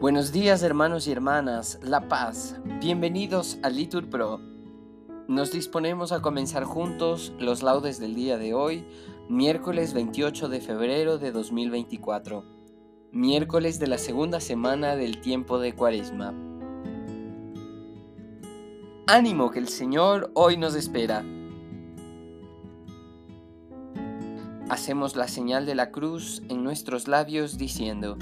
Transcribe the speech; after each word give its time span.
Buenos 0.00 0.32
días 0.32 0.62
hermanos 0.62 1.06
y 1.06 1.12
hermanas, 1.12 1.78
La 1.82 2.08
Paz, 2.08 2.58
bienvenidos 2.80 3.58
a 3.62 3.68
Litur 3.68 4.08
Pro. 4.08 4.40
Nos 5.28 5.52
disponemos 5.52 6.10
a 6.12 6.22
comenzar 6.22 6.64
juntos 6.64 7.34
los 7.38 7.62
laudes 7.62 8.00
del 8.00 8.14
día 8.14 8.38
de 8.38 8.54
hoy, 8.54 8.86
miércoles 9.28 9.92
28 9.92 10.48
de 10.48 10.62
febrero 10.62 11.18
de 11.18 11.32
2024, 11.32 12.46
miércoles 13.12 13.78
de 13.78 13.88
la 13.88 13.98
segunda 13.98 14.40
semana 14.40 14.96
del 14.96 15.20
tiempo 15.20 15.58
de 15.58 15.74
Cuaresma. 15.74 16.32
Ánimo 19.06 19.50
que 19.50 19.58
el 19.58 19.68
Señor 19.68 20.30
hoy 20.32 20.56
nos 20.56 20.76
espera. 20.76 21.22
Hacemos 24.70 25.14
la 25.14 25.28
señal 25.28 25.66
de 25.66 25.74
la 25.74 25.90
cruz 25.90 26.42
en 26.48 26.64
nuestros 26.64 27.06
labios 27.06 27.58
diciendo, 27.58 28.16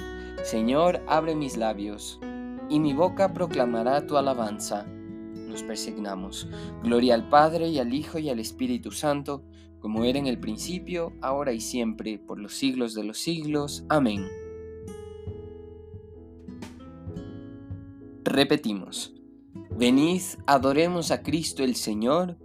Señor, 0.44 1.02
abre 1.06 1.34
mis 1.34 1.56
labios, 1.56 2.20
y 2.68 2.80
mi 2.80 2.92
boca 2.94 3.32
proclamará 3.32 4.06
tu 4.06 4.16
alabanza. 4.16 4.84
Nos 4.84 5.62
persignamos. 5.62 6.48
Gloria 6.82 7.14
al 7.14 7.28
Padre 7.28 7.68
y 7.68 7.78
al 7.78 7.92
Hijo 7.92 8.18
y 8.18 8.28
al 8.30 8.38
Espíritu 8.38 8.90
Santo, 8.90 9.42
como 9.80 10.04
era 10.04 10.18
en 10.18 10.26
el 10.26 10.38
principio, 10.38 11.12
ahora 11.20 11.52
y 11.52 11.60
siempre, 11.60 12.18
por 12.18 12.38
los 12.38 12.54
siglos 12.54 12.94
de 12.94 13.04
los 13.04 13.18
siglos. 13.18 13.84
Amén. 13.88 14.26
Repetimos. 18.24 19.14
Venid, 19.70 20.22
adoremos 20.46 21.10
a 21.10 21.22
Cristo 21.22 21.62
el 21.62 21.74
Señor, 21.74 22.36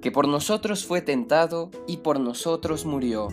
que 0.00 0.10
por 0.10 0.28
nosotros 0.28 0.84
fue 0.84 1.00
tentado 1.00 1.70
y 1.86 1.98
por 1.98 2.20
nosotros 2.20 2.86
murió 2.86 3.28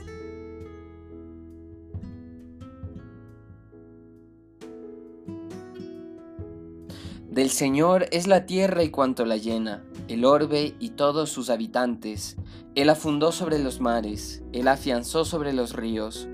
Del 7.35 7.49
Señor 7.49 8.07
es 8.13 8.27
la 8.27 8.45
tierra 8.45 8.81
y 8.83 8.91
cuanto 8.91 9.25
la 9.25 9.35
llena, 9.35 9.83
el 10.07 10.23
orbe 10.23 10.73
y 10.79 10.91
todos 10.91 11.29
sus 11.29 11.49
habitantes. 11.49 12.37
Él 12.75 12.89
afundó 12.89 13.33
sobre 13.33 13.59
los 13.59 13.81
mares, 13.81 14.41
Él 14.53 14.69
afianzó 14.69 15.25
sobre 15.25 15.51
los 15.51 15.73
ríos. 15.73 16.29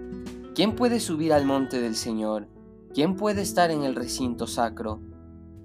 ¿Quién 0.54 0.76
puede 0.76 1.00
subir 1.00 1.34
al 1.34 1.44
monte 1.44 1.82
del 1.82 1.96
Señor? 1.96 2.50
¿Quién 2.94 3.16
puede 3.16 3.42
estar 3.42 3.72
en 3.72 3.82
el 3.82 3.96
recinto 3.96 4.46
sacro? 4.46 5.02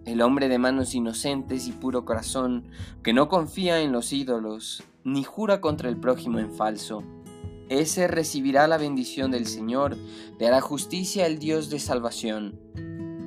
El 0.07 0.23
hombre 0.23 0.49
de 0.49 0.59
manos 0.59 0.95
inocentes 0.95 1.69
y 1.69 1.73
puro 1.73 2.07
corazón, 2.07 2.71
que 3.03 3.13
no 3.13 3.29
confía 3.29 3.83
en 3.83 3.93
los 3.93 4.15
ídolos, 4.15 4.85
ni 5.05 5.23
jura 5.23 5.61
contra 5.61 5.91
el 5.91 5.99
prójimo 5.99 6.39
en 6.39 6.51
falso. 6.51 7.03
Ese 7.69 8.09
recibirá 8.09 8.67
la 8.69 8.79
bendición 8.79 9.33
del 9.33 9.45
Señor, 9.45 9.99
le 10.39 10.47
hará 10.47 10.63
justicia 10.63 11.27
el 11.27 11.39
Dios 11.39 11.69
de 11.69 11.79
salvación. 11.79 12.59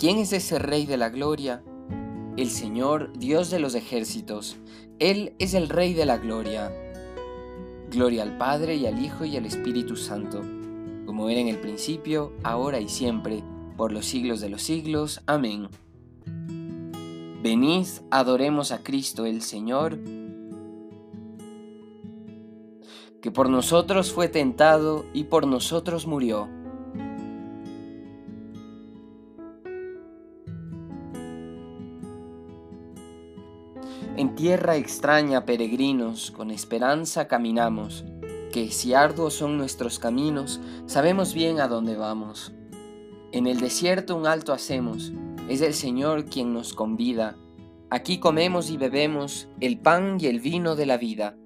¿Quién 0.00 0.16
es 0.16 0.32
ese 0.32 0.58
Rey 0.58 0.86
de 0.86 0.96
la 0.96 1.10
Gloria? 1.10 1.62
El 2.38 2.48
Señor, 2.48 3.12
Dios 3.18 3.50
de 3.50 3.60
los 3.60 3.74
ejércitos. 3.74 4.56
Él 4.98 5.34
es 5.38 5.52
el 5.52 5.68
Rey 5.68 5.92
de 5.92 6.06
la 6.06 6.16
Gloria. 6.16 6.72
Gloria 7.90 8.22
al 8.22 8.38
Padre 8.38 8.76
y 8.76 8.86
al 8.86 9.04
Hijo 9.04 9.26
y 9.26 9.36
al 9.36 9.44
Espíritu 9.44 9.96
Santo, 9.96 10.40
como 11.04 11.28
era 11.28 11.38
en 11.38 11.48
el 11.48 11.58
principio, 11.58 12.32
ahora 12.44 12.80
y 12.80 12.88
siempre, 12.88 13.44
por 13.76 13.92
los 13.92 14.06
siglos 14.06 14.40
de 14.40 14.48
los 14.48 14.62
siglos. 14.62 15.20
Amén. 15.26 15.68
Venid, 17.42 17.86
adoremos 18.10 18.72
a 18.72 18.82
Cristo 18.82 19.26
el 19.26 19.42
Señor, 19.42 19.98
que 23.20 23.30
por 23.30 23.50
nosotros 23.50 24.12
fue 24.12 24.28
tentado 24.28 25.04
y 25.12 25.24
por 25.24 25.46
nosotros 25.46 26.06
murió 26.06 26.48
tierra 34.40 34.76
extraña, 34.76 35.44
peregrinos, 35.44 36.30
con 36.30 36.50
esperanza 36.50 37.28
caminamos, 37.28 38.06
que 38.50 38.70
si 38.70 38.94
arduos 38.94 39.34
son 39.34 39.58
nuestros 39.58 39.98
caminos, 39.98 40.62
sabemos 40.86 41.34
bien 41.34 41.60
a 41.60 41.68
dónde 41.68 41.94
vamos. 41.94 42.54
En 43.32 43.46
el 43.46 43.60
desierto 43.60 44.16
un 44.16 44.26
alto 44.26 44.54
hacemos, 44.54 45.12
es 45.50 45.60
el 45.60 45.74
Señor 45.74 46.24
quien 46.24 46.54
nos 46.54 46.72
convida. 46.72 47.36
Aquí 47.90 48.18
comemos 48.18 48.70
y 48.70 48.78
bebemos 48.78 49.46
el 49.60 49.78
pan 49.78 50.16
y 50.18 50.28
el 50.28 50.40
vino 50.40 50.74
de 50.74 50.86
la 50.86 50.96
vida. 50.96 51.36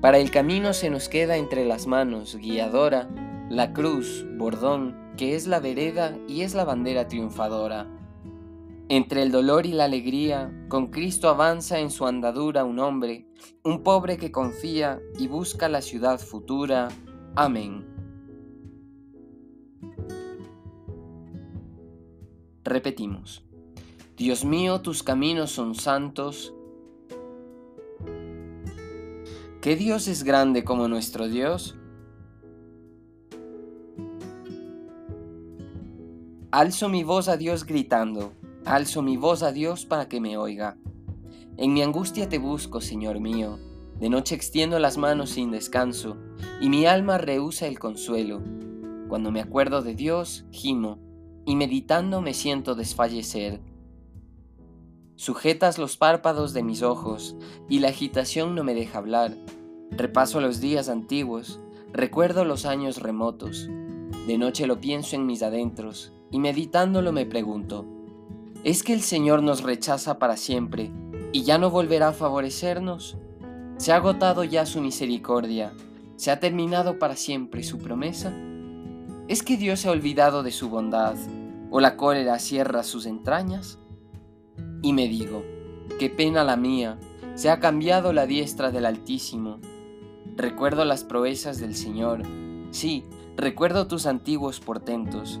Para 0.00 0.16
el 0.16 0.30
camino 0.30 0.72
se 0.72 0.88
nos 0.88 1.10
queda 1.10 1.36
entre 1.36 1.66
las 1.66 1.86
manos, 1.86 2.36
guiadora, 2.36 3.10
la 3.50 3.74
cruz, 3.74 4.24
bordón, 4.38 4.96
que 5.18 5.34
es 5.34 5.46
la 5.46 5.60
vereda 5.60 6.16
y 6.26 6.40
es 6.40 6.54
la 6.54 6.64
bandera 6.64 7.08
triunfadora. 7.08 7.86
Entre 8.88 9.22
el 9.22 9.32
dolor 9.32 9.66
y 9.66 9.72
la 9.72 9.84
alegría, 9.84 10.52
con 10.68 10.92
Cristo 10.92 11.28
avanza 11.28 11.80
en 11.80 11.90
su 11.90 12.06
andadura 12.06 12.64
un 12.64 12.78
hombre, 12.78 13.26
un 13.64 13.82
pobre 13.82 14.16
que 14.16 14.30
confía 14.30 15.00
y 15.18 15.26
busca 15.26 15.68
la 15.68 15.82
ciudad 15.82 16.20
futura. 16.20 16.86
Amén. 17.34 17.84
Repetimos. 22.62 23.44
Dios 24.16 24.44
mío, 24.44 24.80
tus 24.82 25.02
caminos 25.02 25.50
son 25.50 25.74
santos. 25.74 26.54
¿Qué 29.60 29.74
Dios 29.74 30.06
es 30.06 30.22
grande 30.22 30.62
como 30.62 30.86
nuestro 30.86 31.26
Dios? 31.26 31.76
Alzo 36.52 36.88
mi 36.88 37.02
voz 37.02 37.26
a 37.26 37.36
Dios 37.36 37.66
gritando. 37.66 38.32
Alzo 38.66 39.00
mi 39.00 39.16
voz 39.16 39.44
a 39.44 39.52
Dios 39.52 39.86
para 39.86 40.08
que 40.08 40.20
me 40.20 40.36
oiga. 40.36 40.76
En 41.56 41.72
mi 41.72 41.82
angustia 41.82 42.28
te 42.28 42.38
busco, 42.38 42.80
Señor 42.80 43.20
mío. 43.20 43.60
De 44.00 44.08
noche 44.08 44.34
extiendo 44.34 44.80
las 44.80 44.98
manos 44.98 45.30
sin 45.30 45.52
descanso, 45.52 46.16
y 46.60 46.68
mi 46.68 46.84
alma 46.84 47.16
rehúsa 47.16 47.68
el 47.68 47.78
consuelo. 47.78 48.42
Cuando 49.08 49.30
me 49.30 49.40
acuerdo 49.40 49.82
de 49.82 49.94
Dios, 49.94 50.46
gimo, 50.50 50.98
y 51.46 51.54
meditando 51.54 52.20
me 52.20 52.34
siento 52.34 52.74
desfallecer. 52.74 53.60
Sujetas 55.14 55.78
los 55.78 55.96
párpados 55.96 56.52
de 56.52 56.64
mis 56.64 56.82
ojos, 56.82 57.36
y 57.68 57.78
la 57.78 57.90
agitación 57.90 58.56
no 58.56 58.64
me 58.64 58.74
deja 58.74 58.98
hablar. 58.98 59.36
Repaso 59.92 60.40
los 60.40 60.60
días 60.60 60.88
antiguos, 60.88 61.60
recuerdo 61.92 62.44
los 62.44 62.66
años 62.66 63.00
remotos. 63.00 63.70
De 64.26 64.38
noche 64.38 64.66
lo 64.66 64.80
pienso 64.80 65.14
en 65.14 65.24
mis 65.24 65.44
adentros, 65.44 66.12
y 66.32 66.40
meditándolo 66.40 67.12
me 67.12 67.26
pregunto, 67.26 67.86
¿Es 68.66 68.82
que 68.82 68.92
el 68.92 69.02
Señor 69.02 69.44
nos 69.44 69.62
rechaza 69.62 70.18
para 70.18 70.36
siempre 70.36 70.90
y 71.30 71.44
ya 71.44 71.56
no 71.56 71.70
volverá 71.70 72.08
a 72.08 72.12
favorecernos? 72.12 73.16
¿Se 73.76 73.92
ha 73.92 73.94
agotado 73.94 74.42
ya 74.42 74.66
su 74.66 74.80
misericordia? 74.80 75.72
¿Se 76.16 76.32
ha 76.32 76.40
terminado 76.40 76.98
para 76.98 77.14
siempre 77.14 77.62
su 77.62 77.78
promesa? 77.78 78.32
¿Es 79.28 79.44
que 79.44 79.56
Dios 79.56 79.78
se 79.78 79.88
ha 79.88 79.92
olvidado 79.92 80.42
de 80.42 80.50
su 80.50 80.68
bondad 80.68 81.14
o 81.70 81.78
la 81.78 81.96
cólera 81.96 82.40
cierra 82.40 82.82
sus 82.82 83.06
entrañas? 83.06 83.78
Y 84.82 84.92
me 84.94 85.06
digo, 85.06 85.44
qué 86.00 86.10
pena 86.10 86.42
la 86.42 86.56
mía, 86.56 86.98
se 87.36 87.50
ha 87.50 87.60
cambiado 87.60 88.12
la 88.12 88.26
diestra 88.26 88.72
del 88.72 88.86
Altísimo. 88.86 89.60
Recuerdo 90.34 90.84
las 90.84 91.04
proezas 91.04 91.60
del 91.60 91.76
Señor, 91.76 92.24
sí, 92.72 93.04
recuerdo 93.36 93.86
tus 93.86 94.06
antiguos 94.06 94.58
portentos 94.58 95.40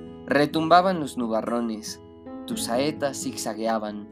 Retumbaban 0.31 1.01
los 1.01 1.17
nubarrones, 1.17 2.01
tus 2.47 2.63
saetas 2.63 3.21
zigzagueaban. 3.21 4.07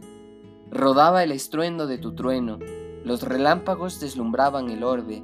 Rodaba 0.70 1.24
el 1.24 1.32
estruendo 1.32 1.88
de 1.88 1.98
tu 1.98 2.14
trueno, 2.14 2.60
los 3.06 3.24
relámpagos 3.24 4.02
deslumbraban 4.02 4.70
el 4.70 4.84
orbe, 4.84 5.24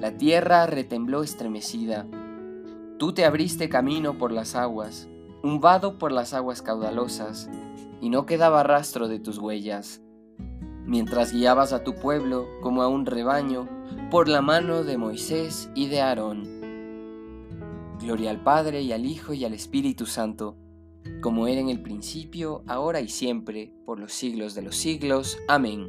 la 0.00 0.16
tierra 0.16 0.64
retembló 0.66 1.24
estremecida. 1.24 2.06
Tú 2.98 3.12
te 3.12 3.24
abriste 3.24 3.68
camino 3.68 4.16
por 4.16 4.30
las 4.30 4.54
aguas, 4.54 5.08
un 5.42 5.58
vado 5.58 5.98
por 5.98 6.12
las 6.12 6.34
aguas 6.34 6.62
caudalosas, 6.62 7.50
y 8.00 8.08
no 8.08 8.24
quedaba 8.24 8.62
rastro 8.62 9.08
de 9.08 9.18
tus 9.18 9.38
huellas. 9.38 10.02
Mientras 10.84 11.32
guiabas 11.32 11.72
a 11.72 11.82
tu 11.82 11.96
pueblo 11.96 12.46
como 12.62 12.82
a 12.82 12.86
un 12.86 13.06
rebaño 13.06 13.68
por 14.08 14.28
la 14.28 14.40
mano 14.40 14.84
de 14.84 14.98
Moisés 14.98 15.68
y 15.74 15.88
de 15.88 16.00
Aarón. 16.00 16.57
Gloria 18.08 18.30
al 18.30 18.42
Padre 18.42 18.80
y 18.80 18.92
al 18.92 19.04
Hijo 19.04 19.34
y 19.34 19.44
al 19.44 19.52
Espíritu 19.52 20.06
Santo, 20.06 20.56
como 21.20 21.46
era 21.46 21.60
en 21.60 21.68
el 21.68 21.82
principio, 21.82 22.62
ahora 22.66 23.02
y 23.02 23.08
siempre, 23.08 23.70
por 23.84 24.00
los 24.00 24.14
siglos 24.14 24.54
de 24.54 24.62
los 24.62 24.76
siglos. 24.76 25.36
Amén. 25.46 25.88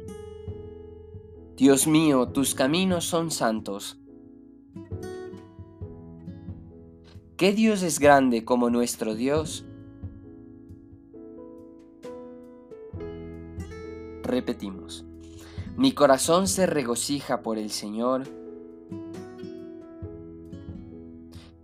Dios 1.56 1.86
mío, 1.86 2.28
tus 2.28 2.54
caminos 2.54 3.06
son 3.06 3.30
santos. 3.30 3.98
¿Qué 7.38 7.54
Dios 7.54 7.82
es 7.82 7.98
grande 7.98 8.44
como 8.44 8.68
nuestro 8.68 9.14
Dios? 9.14 9.64
Repetimos. 14.24 15.06
Mi 15.74 15.92
corazón 15.92 16.48
se 16.48 16.66
regocija 16.66 17.40
por 17.40 17.56
el 17.56 17.70
Señor, 17.70 18.24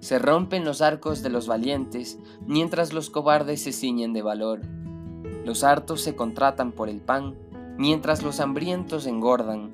Se 0.00 0.18
rompen 0.18 0.64
los 0.64 0.80
arcos 0.80 1.22
de 1.22 1.30
los 1.30 1.46
valientes, 1.48 2.18
mientras 2.46 2.92
los 2.92 3.10
cobardes 3.10 3.62
se 3.62 3.72
ciñen 3.72 4.12
de 4.12 4.22
valor. 4.22 4.60
Los 5.44 5.64
hartos 5.64 6.02
se 6.02 6.14
contratan 6.14 6.72
por 6.72 6.88
el 6.88 7.00
pan, 7.00 7.34
mientras 7.76 8.22
los 8.22 8.38
hambrientos 8.40 9.06
engordan. 9.06 9.72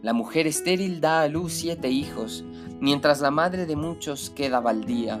La 0.00 0.12
mujer 0.12 0.46
estéril 0.46 1.00
da 1.00 1.22
a 1.22 1.28
luz 1.28 1.52
siete 1.52 1.90
hijos, 1.90 2.44
mientras 2.80 3.20
la 3.20 3.30
madre 3.30 3.66
de 3.66 3.76
muchos 3.76 4.30
queda 4.30 4.60
baldía. 4.60 5.20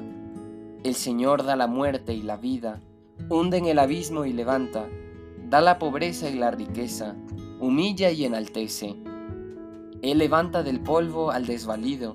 El 0.84 0.94
Señor 0.94 1.44
da 1.44 1.56
la 1.56 1.66
muerte 1.66 2.14
y 2.14 2.22
la 2.22 2.36
vida, 2.36 2.80
hunde 3.28 3.58
en 3.58 3.66
el 3.66 3.78
abismo 3.78 4.24
y 4.24 4.32
levanta, 4.32 4.86
da 5.48 5.60
la 5.60 5.78
pobreza 5.78 6.30
y 6.30 6.34
la 6.34 6.50
riqueza, 6.50 7.16
humilla 7.60 8.10
y 8.10 8.24
enaltece. 8.24 8.96
Él 10.00 10.18
levanta 10.18 10.62
del 10.62 10.80
polvo 10.80 11.32
al 11.32 11.46
desvalido, 11.46 12.14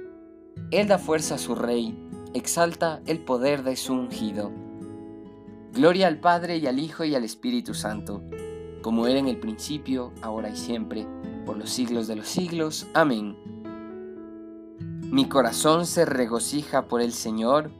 Él 0.71 0.87
da 0.87 0.97
fuerza 0.97 1.35
a 1.35 1.37
su 1.37 1.55
rey, 1.55 1.97
exalta 2.33 3.01
el 3.05 3.19
poder 3.19 3.63
de 3.63 3.75
su 3.75 3.93
ungido. 3.93 4.51
Gloria 5.73 6.07
al 6.07 6.19
Padre 6.19 6.57
y 6.57 6.67
al 6.67 6.79
Hijo 6.79 7.03
y 7.03 7.15
al 7.15 7.23
Espíritu 7.23 7.73
Santo, 7.73 8.21
como 8.81 9.07
era 9.07 9.19
en 9.19 9.27
el 9.27 9.37
principio, 9.37 10.11
ahora 10.21 10.49
y 10.49 10.55
siempre, 10.55 11.07
por 11.45 11.57
los 11.57 11.69
siglos 11.69 12.07
de 12.07 12.15
los 12.15 12.27
siglos. 12.27 12.87
Amén. 12.93 13.37
Mi 15.11 15.27
corazón 15.27 15.85
se 15.85 16.05
regocija 16.05 16.87
por 16.87 17.01
el 17.01 17.11
Señor, 17.11 17.71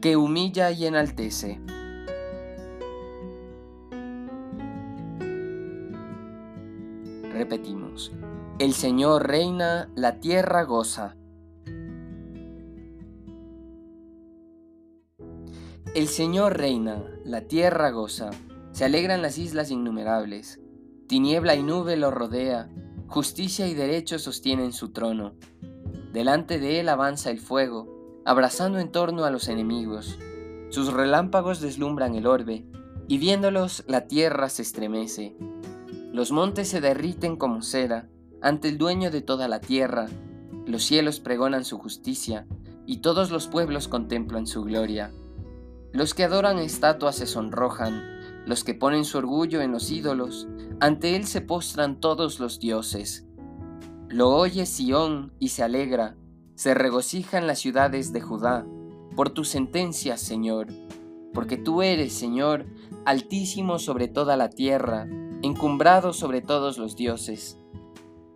que 0.00 0.16
humilla 0.16 0.70
y 0.70 0.86
enaltece. 0.86 1.60
Repetimos, 7.32 8.12
el 8.60 8.74
Señor 8.74 9.26
reina, 9.26 9.88
la 9.96 10.20
tierra 10.20 10.64
goza. 10.64 11.16
El 15.94 16.08
Señor 16.08 16.58
reina, 16.58 17.02
la 17.24 17.40
tierra 17.40 17.90
goza, 17.90 18.28
se 18.72 18.84
alegran 18.84 19.22
las 19.22 19.38
islas 19.38 19.70
innumerables, 19.70 20.60
tiniebla 21.08 21.54
y 21.54 21.62
nube 21.62 21.96
lo 21.96 22.10
rodea, 22.10 22.68
justicia 23.06 23.66
y 23.66 23.72
derecho 23.72 24.18
sostienen 24.18 24.74
su 24.74 24.92
trono. 24.92 25.32
Delante 26.12 26.58
de 26.58 26.80
él 26.80 26.90
avanza 26.90 27.30
el 27.30 27.40
fuego, 27.40 28.20
abrazando 28.26 28.78
en 28.78 28.92
torno 28.92 29.24
a 29.24 29.30
los 29.30 29.48
enemigos. 29.48 30.18
Sus 30.68 30.92
relámpagos 30.92 31.62
deslumbran 31.62 32.14
el 32.14 32.26
orbe, 32.26 32.66
y 33.08 33.16
viéndolos 33.16 33.84
la 33.86 34.06
tierra 34.06 34.50
se 34.50 34.60
estremece. 34.60 35.34
Los 36.12 36.30
montes 36.30 36.68
se 36.68 36.82
derriten 36.82 37.36
como 37.36 37.62
cera 37.62 38.10
ante 38.42 38.68
el 38.68 38.78
dueño 38.78 39.10
de 39.10 39.22
toda 39.22 39.48
la 39.48 39.60
tierra, 39.60 40.06
los 40.66 40.84
cielos 40.84 41.20
pregonan 41.20 41.64
su 41.64 41.78
justicia, 41.78 42.46
y 42.86 42.98
todos 42.98 43.30
los 43.30 43.46
pueblos 43.46 43.86
contemplan 43.86 44.46
su 44.46 44.62
gloria. 44.64 45.12
Los 45.92 46.12
que 46.12 46.24
adoran 46.24 46.58
estatuas 46.58 47.16
se 47.16 47.26
sonrojan, 47.26 48.02
los 48.46 48.64
que 48.64 48.74
ponen 48.74 49.04
su 49.04 49.18
orgullo 49.18 49.60
en 49.60 49.70
los 49.70 49.90
ídolos, 49.90 50.48
ante 50.80 51.14
él 51.14 51.26
se 51.26 51.40
postran 51.40 52.00
todos 52.00 52.40
los 52.40 52.58
dioses. 52.58 53.26
Lo 54.08 54.30
oye 54.30 54.66
Sión 54.66 55.32
y 55.38 55.50
se 55.50 55.62
alegra, 55.62 56.16
se 56.56 56.74
regocijan 56.74 57.46
las 57.46 57.60
ciudades 57.60 58.12
de 58.12 58.20
Judá, 58.20 58.66
por 59.14 59.30
tu 59.30 59.44
sentencia, 59.44 60.16
Señor, 60.16 60.66
porque 61.32 61.56
tú 61.56 61.82
eres, 61.82 62.12
Señor, 62.12 62.66
altísimo 63.04 63.78
sobre 63.78 64.08
toda 64.08 64.36
la 64.36 64.50
tierra, 64.50 65.06
encumbrado 65.42 66.12
sobre 66.12 66.40
todos 66.40 66.76
los 66.76 66.96
dioses. 66.96 67.59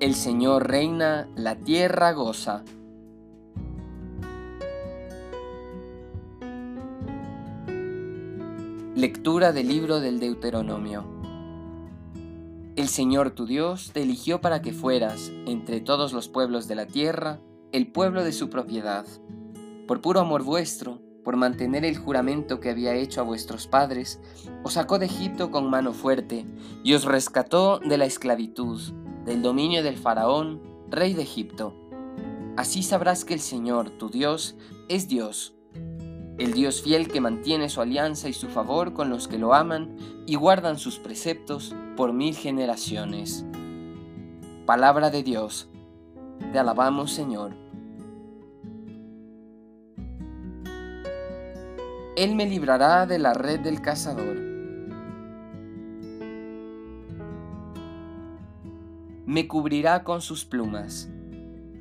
El 0.00 0.14
Señor 0.14 0.68
reina, 0.68 1.28
la 1.34 1.56
tierra 1.56 2.12
goza. 2.12 2.62
Lectura 8.94 9.50
del 9.50 9.66
libro 9.66 9.98
del 9.98 10.20
Deuteronomio. 10.20 11.04
El 12.76 12.86
Señor 12.86 13.32
tu 13.32 13.44
Dios 13.44 13.90
te 13.92 14.02
eligió 14.02 14.40
para 14.40 14.62
que 14.62 14.72
fueras, 14.72 15.32
entre 15.46 15.80
todos 15.80 16.12
los 16.12 16.28
pueblos 16.28 16.68
de 16.68 16.76
la 16.76 16.86
tierra, 16.86 17.40
el 17.72 17.90
pueblo 17.90 18.22
de 18.22 18.30
su 18.30 18.50
propiedad. 18.50 19.04
Por 19.88 20.00
puro 20.00 20.20
amor 20.20 20.44
vuestro, 20.44 21.02
por 21.24 21.34
mantener 21.34 21.84
el 21.84 21.98
juramento 21.98 22.60
que 22.60 22.70
había 22.70 22.94
hecho 22.94 23.20
a 23.20 23.24
vuestros 23.24 23.66
padres, 23.66 24.20
os 24.62 24.74
sacó 24.74 25.00
de 25.00 25.06
Egipto 25.06 25.50
con 25.50 25.68
mano 25.68 25.92
fuerte 25.92 26.46
y 26.84 26.94
os 26.94 27.04
rescató 27.04 27.80
de 27.80 27.98
la 27.98 28.04
esclavitud, 28.04 28.80
del 29.28 29.42
dominio 29.42 29.84
del 29.84 29.96
faraón, 29.96 30.60
rey 30.90 31.14
de 31.14 31.22
Egipto. 31.22 31.74
Así 32.56 32.82
sabrás 32.82 33.24
que 33.24 33.34
el 33.34 33.40
Señor, 33.40 33.90
tu 33.90 34.08
Dios, 34.10 34.56
es 34.88 35.06
Dios 35.06 35.54
el 36.38 36.52
Dios 36.52 36.82
fiel 36.82 37.08
que 37.08 37.20
mantiene 37.20 37.68
su 37.68 37.80
alianza 37.80 38.28
y 38.28 38.32
su 38.32 38.46
favor 38.48 38.94
con 38.94 39.10
los 39.10 39.26
que 39.26 39.38
lo 39.38 39.54
aman 39.54 39.96
y 40.24 40.36
guardan 40.36 40.78
sus 40.78 41.00
preceptos 41.00 41.74
por 41.96 42.12
mil 42.12 42.36
generaciones. 42.36 43.44
Palabra 44.64 45.10
de 45.10 45.24
Dios, 45.24 45.68
te 46.52 46.58
alabamos 46.60 47.12
Señor. 47.12 47.56
Él 52.16 52.36
me 52.36 52.46
librará 52.46 53.06
de 53.06 53.18
la 53.18 53.34
red 53.34 53.60
del 53.60 53.80
cazador. 53.82 54.47
Me 59.28 59.46
cubrirá 59.46 60.04
con 60.04 60.22
sus 60.22 60.46
plumas 60.46 61.10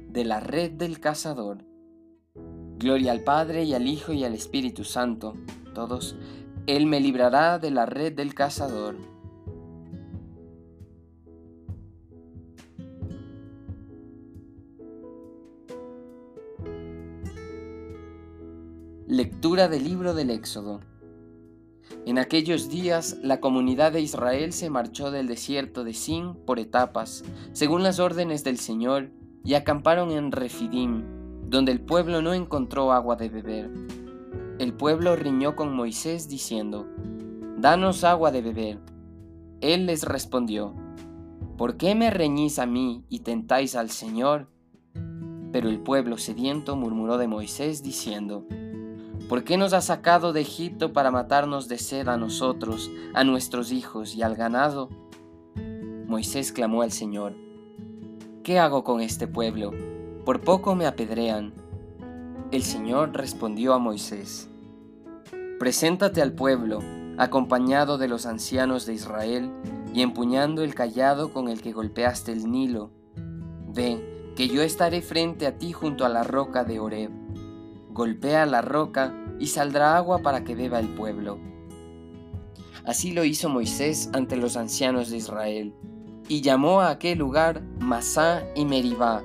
de 0.09 0.25
la 0.25 0.41
red 0.41 0.71
del 0.71 0.99
cazador. 0.99 1.63
Gloria 2.77 3.13
al 3.13 3.21
Padre 3.21 3.63
y 3.63 3.73
al 3.73 3.87
Hijo 3.87 4.11
y 4.11 4.25
al 4.25 4.33
Espíritu 4.33 4.83
Santo, 4.83 5.33
todos. 5.73 6.17
Él 6.65 6.87
me 6.87 6.99
librará 6.99 7.57
de 7.57 7.71
la 7.71 7.85
red 7.85 8.11
del 8.11 8.33
cazador. 8.33 8.97
Lectura 19.07 19.69
del 19.69 19.85
libro 19.85 20.13
del 20.13 20.31
Éxodo. 20.31 20.81
En 22.05 22.17
aquellos 22.19 22.69
días 22.69 23.17
la 23.21 23.39
comunidad 23.39 23.91
de 23.91 24.01
Israel 24.01 24.53
se 24.53 24.69
marchó 24.69 25.11
del 25.11 25.27
desierto 25.27 25.83
de 25.83 25.93
Sin 25.93 26.35
por 26.35 26.59
etapas, 26.59 27.23
según 27.51 27.83
las 27.83 27.99
órdenes 27.99 28.43
del 28.43 28.59
Señor, 28.59 29.11
y 29.43 29.53
acamparon 29.53 30.11
en 30.11 30.31
Refidim, 30.31 31.03
donde 31.49 31.71
el 31.71 31.81
pueblo 31.81 32.21
no 32.21 32.33
encontró 32.33 32.91
agua 32.91 33.15
de 33.15 33.29
beber. 33.29 33.71
El 34.59 34.73
pueblo 34.73 35.15
riñó 35.15 35.55
con 35.55 35.75
Moisés 35.75 36.27
diciendo, 36.27 36.87
Danos 37.57 38.03
agua 38.03 38.31
de 38.31 38.41
beber. 38.41 38.79
Él 39.61 39.85
les 39.85 40.03
respondió, 40.03 40.73
¿Por 41.57 41.77
qué 41.77 41.95
me 41.95 42.09
reñís 42.11 42.59
a 42.59 42.65
mí 42.65 43.03
y 43.09 43.19
tentáis 43.19 43.75
al 43.75 43.89
Señor? 43.89 44.47
Pero 45.51 45.69
el 45.69 45.79
pueblo 45.79 46.17
sediento 46.17 46.75
murmuró 46.75 47.17
de 47.17 47.27
Moisés 47.27 47.81
diciendo, 47.81 48.45
¿Por 49.27 49.43
qué 49.43 49.57
nos 49.57 49.73
has 49.73 49.85
sacado 49.85 50.31
de 50.31 50.39
Egipto 50.39 50.93
para 50.93 51.11
matarnos 51.11 51.67
de 51.67 51.77
sed 51.77 52.07
a 52.07 52.15
nosotros, 52.15 52.89
a 53.13 53.25
nuestros 53.25 53.73
hijos 53.73 54.15
y 54.15 54.21
al 54.21 54.35
ganado? 54.35 54.87
Moisés 56.07 56.53
clamó 56.53 56.81
al 56.81 56.93
Señor, 56.93 57.35
¿qué 58.41 58.57
hago 58.57 58.85
con 58.85 59.01
este 59.01 59.27
pueblo? 59.27 59.73
Por 60.23 60.39
poco 60.39 60.75
me 60.75 60.85
apedrean. 60.85 61.53
El 62.51 62.63
Señor 62.63 63.11
respondió 63.13 63.73
a 63.73 63.79
Moisés, 63.79 64.49
Preséntate 65.59 66.21
al 66.21 66.31
pueblo, 66.31 66.79
acompañado 67.17 67.97
de 67.97 68.07
los 68.07 68.25
ancianos 68.25 68.85
de 68.85 68.93
Israel, 68.93 69.51
y 69.93 70.03
empuñando 70.03 70.63
el 70.63 70.73
callado 70.73 71.33
con 71.33 71.49
el 71.49 71.61
que 71.61 71.73
golpeaste 71.73 72.31
el 72.31 72.49
Nilo. 72.49 72.91
Ve, 73.67 74.31
que 74.37 74.47
yo 74.47 74.61
estaré 74.61 75.01
frente 75.01 75.47
a 75.47 75.57
ti 75.57 75.73
junto 75.73 76.05
a 76.05 76.09
la 76.09 76.23
roca 76.23 76.63
de 76.63 76.79
Horeb 76.79 77.26
golpea 77.97 78.45
la 78.45 78.61
roca 78.61 79.11
y 79.39 79.47
saldrá 79.47 79.97
agua 79.97 80.19
para 80.19 80.43
que 80.43 80.53
beba 80.53 80.79
el 80.79 80.87
pueblo. 80.87 81.39
Así 82.85 83.11
lo 83.11 83.25
hizo 83.25 83.49
Moisés 83.49 84.11
ante 84.13 84.37
los 84.37 84.55
ancianos 84.55 85.09
de 85.09 85.17
Israel, 85.17 85.73
y 86.29 86.41
llamó 86.41 86.81
a 86.81 86.91
aquel 86.91 87.17
lugar 87.17 87.63
Masá 87.79 88.43
y 88.55 88.65
Meribá, 88.65 89.23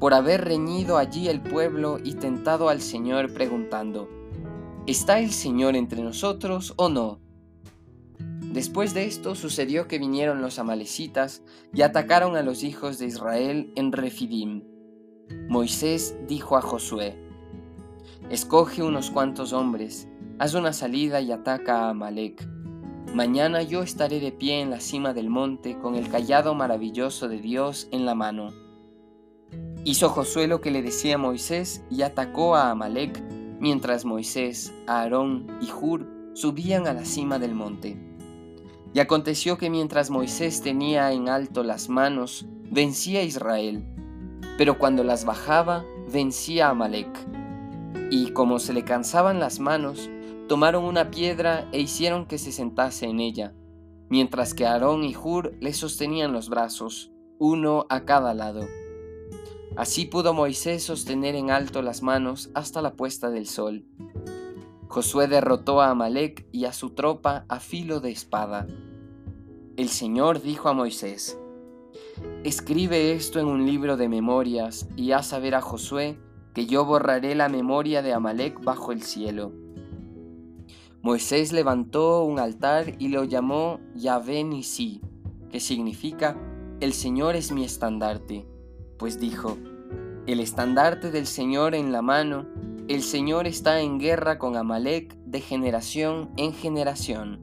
por 0.00 0.14
haber 0.14 0.44
reñido 0.46 0.96
allí 0.96 1.28
el 1.28 1.42
pueblo 1.42 1.98
y 2.02 2.14
tentado 2.14 2.70
al 2.70 2.80
Señor 2.80 3.34
preguntando, 3.34 4.08
¿Está 4.86 5.18
el 5.18 5.30
Señor 5.30 5.76
entre 5.76 6.02
nosotros 6.02 6.72
o 6.76 6.88
no? 6.88 7.20
Después 8.40 8.94
de 8.94 9.04
esto 9.04 9.34
sucedió 9.34 9.88
que 9.88 9.98
vinieron 9.98 10.40
los 10.40 10.58
amalecitas 10.58 11.42
y 11.74 11.82
atacaron 11.82 12.34
a 12.36 12.42
los 12.42 12.62
hijos 12.62 12.98
de 12.98 13.06
Israel 13.06 13.72
en 13.76 13.92
Refidim. 13.92 14.62
Moisés 15.48 16.16
dijo 16.26 16.56
a 16.56 16.62
Josué, 16.62 17.25
Escoge 18.28 18.82
unos 18.82 19.12
cuantos 19.12 19.52
hombres, 19.52 20.08
haz 20.40 20.54
una 20.54 20.72
salida 20.72 21.20
y 21.20 21.30
ataca 21.30 21.82
a 21.82 21.90
Amalek. 21.90 22.44
Mañana 23.14 23.62
yo 23.62 23.82
estaré 23.82 24.18
de 24.18 24.32
pie 24.32 24.60
en 24.60 24.70
la 24.70 24.80
cima 24.80 25.14
del 25.14 25.30
monte 25.30 25.78
con 25.78 25.94
el 25.94 26.08
callado 26.08 26.52
maravilloso 26.52 27.28
de 27.28 27.38
Dios 27.38 27.86
en 27.92 28.04
la 28.04 28.16
mano. 28.16 28.52
Hizo 29.84 30.08
Josué 30.08 30.48
lo 30.48 30.60
que 30.60 30.72
le 30.72 30.82
decía 30.82 31.18
Moisés 31.18 31.84
y 31.88 32.02
atacó 32.02 32.56
a 32.56 32.72
Amalek, 32.72 33.22
mientras 33.60 34.04
Moisés, 34.04 34.74
Aarón 34.88 35.46
y 35.60 35.70
Hur 35.70 36.08
subían 36.34 36.88
a 36.88 36.94
la 36.94 37.04
cima 37.04 37.38
del 37.38 37.54
monte. 37.54 37.96
Y 38.92 38.98
aconteció 38.98 39.56
que 39.56 39.70
mientras 39.70 40.10
Moisés 40.10 40.62
tenía 40.62 41.12
en 41.12 41.28
alto 41.28 41.62
las 41.62 41.88
manos, 41.88 42.44
vencía 42.72 43.20
a 43.20 43.22
Israel, 43.22 43.86
pero 44.58 44.78
cuando 44.78 45.04
las 45.04 45.24
bajaba, 45.24 45.84
vencía 46.12 46.66
a 46.66 46.70
Amalek. 46.70 47.35
Y 48.10 48.30
como 48.30 48.58
se 48.58 48.72
le 48.72 48.84
cansaban 48.84 49.40
las 49.40 49.58
manos, 49.58 50.08
tomaron 50.48 50.84
una 50.84 51.10
piedra 51.10 51.68
e 51.72 51.80
hicieron 51.80 52.26
que 52.26 52.38
se 52.38 52.52
sentase 52.52 53.06
en 53.06 53.18
ella, 53.18 53.52
mientras 54.08 54.54
que 54.54 54.64
Aarón 54.64 55.02
y 55.02 55.16
Hur 55.16 55.54
le 55.60 55.72
sostenían 55.72 56.32
los 56.32 56.48
brazos, 56.48 57.10
uno 57.38 57.86
a 57.88 58.04
cada 58.04 58.32
lado. 58.32 58.66
Así 59.76 60.06
pudo 60.06 60.32
Moisés 60.32 60.84
sostener 60.84 61.34
en 61.34 61.50
alto 61.50 61.82
las 61.82 62.02
manos 62.02 62.50
hasta 62.54 62.80
la 62.80 62.94
puesta 62.94 63.30
del 63.30 63.46
sol. 63.46 63.84
Josué 64.88 65.26
derrotó 65.26 65.80
a 65.80 65.90
Amalek 65.90 66.46
y 66.52 66.64
a 66.64 66.72
su 66.72 66.90
tropa 66.90 67.44
a 67.48 67.60
filo 67.60 68.00
de 68.00 68.12
espada. 68.12 68.66
El 69.76 69.88
Señor 69.88 70.40
dijo 70.40 70.68
a 70.68 70.72
Moisés, 70.72 71.38
Escribe 72.44 73.12
esto 73.12 73.40
en 73.40 73.46
un 73.46 73.66
libro 73.66 73.96
de 73.96 74.08
memorias 74.08 74.88
y 74.96 75.10
haz 75.10 75.26
saber 75.26 75.54
a 75.54 75.60
Josué 75.60 76.18
que 76.56 76.64
yo 76.64 76.86
borraré 76.86 77.34
la 77.34 77.50
memoria 77.50 78.00
de 78.00 78.14
Amalek 78.14 78.64
bajo 78.64 78.90
el 78.90 79.02
cielo. 79.02 79.52
Moisés 81.02 81.52
levantó 81.52 82.24
un 82.24 82.38
altar 82.38 82.94
y 82.98 83.08
lo 83.08 83.24
llamó 83.24 83.78
Yahvé 83.94 84.42
Nisi, 84.42 85.02
que 85.50 85.60
significa 85.60 86.34
El 86.80 86.94
Señor 86.94 87.36
es 87.36 87.52
mi 87.52 87.62
estandarte, 87.62 88.46
pues 88.98 89.20
dijo, 89.20 89.58
el 90.26 90.40
estandarte 90.40 91.10
del 91.10 91.26
Señor 91.26 91.74
en 91.74 91.92
la 91.92 92.00
mano, 92.00 92.46
el 92.88 93.02
Señor 93.02 93.46
está 93.46 93.82
en 93.82 93.98
guerra 93.98 94.38
con 94.38 94.56
Amalek 94.56 95.14
de 95.26 95.42
generación 95.42 96.30
en 96.38 96.54
generación. 96.54 97.38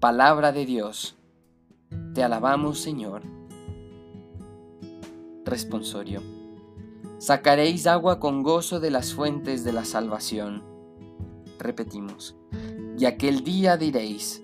Palabra 0.00 0.50
de 0.50 0.66
Dios. 0.66 1.16
Te 2.12 2.24
alabamos, 2.24 2.80
Señor. 2.80 3.22
Responsorio. 5.44 6.33
Sacaréis 7.18 7.86
agua 7.86 8.20
con 8.20 8.42
gozo 8.42 8.80
de 8.80 8.90
las 8.90 9.14
fuentes 9.14 9.64
de 9.64 9.72
la 9.72 9.84
salvación. 9.84 10.62
Repetimos. 11.58 12.36
Y 12.98 13.06
aquel 13.06 13.44
día 13.44 13.76
diréis, 13.76 14.42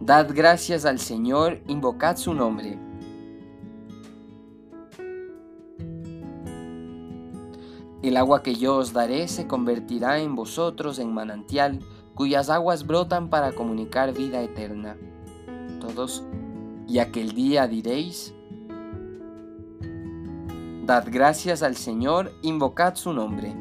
Dad 0.00 0.30
gracias 0.34 0.84
al 0.84 0.98
Señor, 0.98 1.62
invocad 1.66 2.16
su 2.16 2.34
nombre. 2.34 2.78
El 8.02 8.18
agua 8.18 8.42
que 8.42 8.54
yo 8.54 8.76
os 8.76 8.92
daré 8.92 9.28
se 9.28 9.46
convertirá 9.46 10.18
en 10.18 10.34
vosotros 10.34 10.98
en 10.98 11.14
manantial, 11.14 11.80
cuyas 12.14 12.50
aguas 12.50 12.86
brotan 12.86 13.30
para 13.30 13.52
comunicar 13.52 14.12
vida 14.12 14.42
eterna. 14.42 14.98
Todos, 15.80 16.22
y 16.86 16.98
aquel 16.98 17.32
día 17.32 17.66
diréis, 17.66 18.33
Dad 20.86 21.06
gracias 21.10 21.62
al 21.62 21.76
Señor, 21.76 22.30
invocad 22.42 22.94
su 22.96 23.14
nombre. 23.14 23.56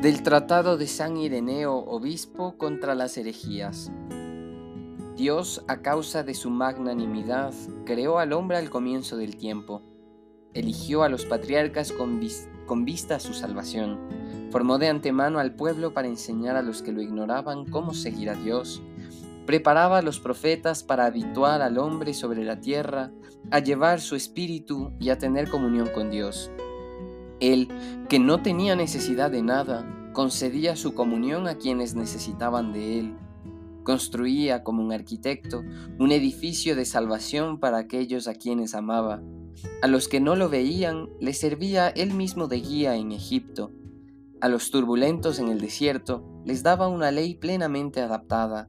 Del 0.00 0.22
Tratado 0.22 0.76
de 0.76 0.86
San 0.86 1.16
Ireneo, 1.16 1.74
obispo, 1.76 2.56
contra 2.56 2.94
las 2.94 3.16
herejías. 3.18 3.90
Dios, 5.16 5.64
a 5.66 5.82
causa 5.82 6.22
de 6.22 6.34
su 6.34 6.50
magnanimidad, 6.50 7.52
creó 7.84 8.20
al 8.20 8.32
hombre 8.32 8.58
al 8.58 8.70
comienzo 8.70 9.16
del 9.16 9.36
tiempo 9.36 9.89
eligió 10.54 11.02
a 11.02 11.08
los 11.08 11.24
patriarcas 11.24 11.92
con, 11.92 12.20
vista 12.84 13.16
a 13.16 13.20
su 13.20 13.34
salvación. 13.34 13.98
Formó 14.50 14.78
de 14.78 14.88
antemano 14.88 15.38
al 15.38 15.54
pueblo 15.54 15.92
para 15.94 16.08
enseñar 16.08 16.56
a 16.56 16.62
los 16.62 16.82
que 16.82 16.92
lo 16.92 17.02
ignoraban 17.02 17.66
cómo 17.66 17.94
seguir 17.94 18.30
a 18.30 18.34
Dios. 18.34 18.82
Preparaba 19.46 19.98
a 19.98 20.02
los 20.02 20.20
profetas 20.20 20.82
para 20.82 21.06
habituar 21.06 21.62
al 21.62 21.78
hombre 21.78 22.14
sobre 22.14 22.44
la 22.44 22.60
tierra, 22.60 23.10
a 23.50 23.58
llevar 23.60 24.00
su 24.00 24.16
espíritu 24.16 24.92
y 25.00 25.10
a 25.10 25.18
tener 25.18 25.48
comunión 25.48 25.88
con 25.94 26.10
Dios. 26.10 26.50
Él, 27.40 27.68
que 28.08 28.18
no 28.18 28.42
tenía 28.42 28.76
necesidad 28.76 29.30
de 29.30 29.42
nada, 29.42 30.10
concedía 30.12 30.76
su 30.76 30.94
comunión 30.94 31.48
a 31.48 31.56
quienes 31.56 31.94
necesitaban 31.94 32.72
de 32.72 33.00
Él. 33.00 33.16
Construía, 33.82 34.62
como 34.62 34.82
un 34.82 34.92
arquitecto, 34.92 35.62
un 35.98 36.12
edificio 36.12 36.76
de 36.76 36.84
salvación 36.84 37.58
para 37.58 37.78
aquellos 37.78 38.28
a 38.28 38.34
quienes 38.34 38.74
amaba. 38.74 39.22
A 39.82 39.86
los 39.86 40.08
que 40.08 40.20
no 40.20 40.36
lo 40.36 40.48
veían, 40.48 41.08
les 41.20 41.38
servía 41.38 41.88
Él 41.88 42.14
mismo 42.14 42.48
de 42.48 42.60
guía 42.60 42.96
en 42.96 43.12
Egipto. 43.12 43.72
A 44.40 44.48
los 44.48 44.70
turbulentos 44.70 45.38
en 45.38 45.48
el 45.48 45.60
desierto, 45.60 46.24
les 46.44 46.62
daba 46.62 46.88
una 46.88 47.10
ley 47.10 47.34
plenamente 47.34 48.00
adaptada. 48.00 48.68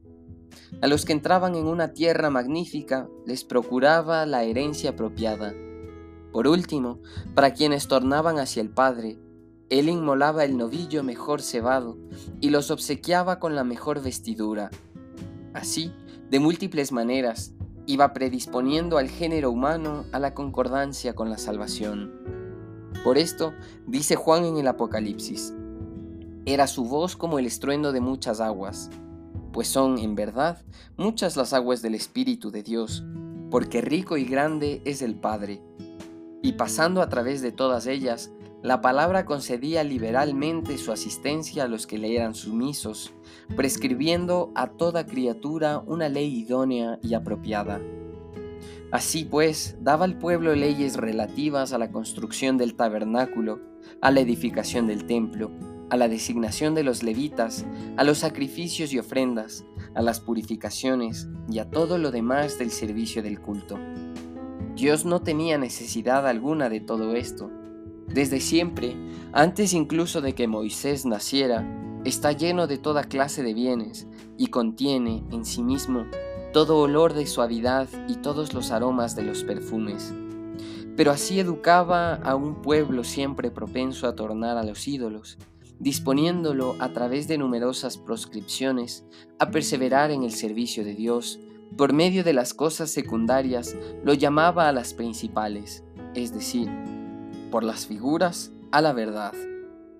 A 0.80 0.86
los 0.86 1.04
que 1.04 1.12
entraban 1.12 1.54
en 1.54 1.66
una 1.66 1.92
tierra 1.92 2.30
magnífica, 2.30 3.08
les 3.26 3.44
procuraba 3.44 4.26
la 4.26 4.44
herencia 4.44 4.90
apropiada. 4.90 5.54
Por 6.32 6.48
último, 6.48 7.00
para 7.34 7.52
quienes 7.52 7.88
tornaban 7.88 8.38
hacia 8.38 8.62
el 8.62 8.70
Padre, 8.70 9.18
él 9.68 9.88
inmolaba 9.88 10.44
el 10.44 10.56
novillo 10.56 11.02
mejor 11.02 11.40
cebado 11.40 11.96
y 12.40 12.50
los 12.50 12.70
obsequiaba 12.70 13.38
con 13.38 13.54
la 13.54 13.64
mejor 13.64 14.02
vestidura. 14.02 14.70
Así, 15.54 15.92
de 16.30 16.40
múltiples 16.40 16.92
maneras, 16.92 17.54
iba 17.86 18.12
predisponiendo 18.12 18.98
al 18.98 19.08
género 19.08 19.50
humano 19.50 20.04
a 20.12 20.18
la 20.18 20.34
concordancia 20.34 21.14
con 21.14 21.30
la 21.30 21.38
salvación. 21.38 22.12
Por 23.04 23.18
esto, 23.18 23.52
dice 23.86 24.16
Juan 24.16 24.44
en 24.44 24.58
el 24.58 24.68
Apocalipsis, 24.68 25.54
era 26.44 26.66
su 26.66 26.84
voz 26.84 27.16
como 27.16 27.38
el 27.38 27.46
estruendo 27.46 27.92
de 27.92 28.00
muchas 28.00 28.40
aguas, 28.40 28.90
pues 29.52 29.68
son, 29.68 29.98
en 29.98 30.14
verdad, 30.14 30.62
muchas 30.96 31.36
las 31.36 31.52
aguas 31.52 31.82
del 31.82 31.94
Espíritu 31.94 32.50
de 32.50 32.62
Dios, 32.62 33.04
porque 33.50 33.80
rico 33.80 34.16
y 34.16 34.24
grande 34.24 34.82
es 34.84 35.02
el 35.02 35.14
Padre 35.14 35.60
y 36.42 36.52
pasando 36.52 37.00
a 37.00 37.08
través 37.08 37.40
de 37.40 37.52
todas 37.52 37.86
ellas, 37.86 38.30
la 38.62 38.80
palabra 38.80 39.24
concedía 39.24 39.82
liberalmente 39.82 40.78
su 40.78 40.92
asistencia 40.92 41.64
a 41.64 41.68
los 41.68 41.88
que 41.88 41.98
le 41.98 42.14
eran 42.14 42.34
sumisos, 42.34 43.12
prescribiendo 43.56 44.52
a 44.54 44.68
toda 44.68 45.04
criatura 45.04 45.82
una 45.84 46.08
ley 46.08 46.38
idónea 46.38 47.00
y 47.02 47.14
apropiada. 47.14 47.80
Así 48.92 49.24
pues, 49.24 49.76
daba 49.80 50.04
al 50.04 50.16
pueblo 50.16 50.54
leyes 50.54 50.96
relativas 50.96 51.72
a 51.72 51.78
la 51.78 51.90
construcción 51.90 52.56
del 52.56 52.74
tabernáculo, 52.74 53.58
a 54.00 54.12
la 54.12 54.20
edificación 54.20 54.86
del 54.86 55.06
templo, 55.06 55.50
a 55.90 55.96
la 55.96 56.08
designación 56.08 56.74
de 56.74 56.84
los 56.84 57.02
levitas, 57.02 57.66
a 57.96 58.04
los 58.04 58.18
sacrificios 58.18 58.92
y 58.92 58.98
ofrendas, 58.98 59.64
a 59.94 60.02
las 60.02 60.20
purificaciones 60.20 61.26
y 61.50 61.58
a 61.58 61.68
todo 61.68 61.98
lo 61.98 62.12
demás 62.12 62.58
del 62.58 62.70
servicio 62.70 63.22
del 63.24 63.40
culto. 63.40 63.78
Dios 64.76 65.04
no 65.04 65.20
tenía 65.20 65.58
necesidad 65.58 66.26
alguna 66.28 66.68
de 66.68 66.80
todo 66.80 67.14
esto. 67.14 67.50
Desde 68.14 68.40
siempre, 68.40 68.94
antes 69.32 69.72
incluso 69.72 70.20
de 70.20 70.34
que 70.34 70.46
Moisés 70.46 71.06
naciera, 71.06 71.66
está 72.04 72.32
lleno 72.32 72.66
de 72.66 72.76
toda 72.76 73.04
clase 73.04 73.42
de 73.42 73.54
bienes 73.54 74.06
y 74.36 74.48
contiene 74.48 75.22
en 75.30 75.44
sí 75.44 75.62
mismo 75.62 76.04
todo 76.52 76.78
olor 76.78 77.14
de 77.14 77.26
suavidad 77.26 77.88
y 78.08 78.16
todos 78.16 78.52
los 78.52 78.70
aromas 78.70 79.16
de 79.16 79.22
los 79.22 79.44
perfumes. 79.44 80.12
Pero 80.96 81.10
así 81.10 81.40
educaba 81.40 82.16
a 82.16 82.34
un 82.34 82.60
pueblo 82.60 83.02
siempre 83.04 83.50
propenso 83.50 84.06
a 84.06 84.14
tornar 84.14 84.58
a 84.58 84.62
los 84.62 84.86
ídolos, 84.86 85.38
disponiéndolo 85.78 86.76
a 86.80 86.92
través 86.92 87.28
de 87.28 87.38
numerosas 87.38 87.96
proscripciones 87.96 89.06
a 89.38 89.50
perseverar 89.50 90.10
en 90.10 90.22
el 90.22 90.32
servicio 90.32 90.84
de 90.84 90.94
Dios, 90.94 91.40
por 91.78 91.94
medio 91.94 92.22
de 92.22 92.34
las 92.34 92.52
cosas 92.52 92.90
secundarias 92.90 93.74
lo 94.04 94.12
llamaba 94.12 94.68
a 94.68 94.72
las 94.72 94.92
principales, 94.92 95.82
es 96.14 96.34
decir, 96.34 96.68
por 97.52 97.64
las 97.64 97.86
figuras 97.86 98.50
a 98.72 98.80
la 98.80 98.94
verdad, 98.94 99.34